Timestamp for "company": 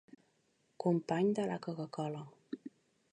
0.85-1.29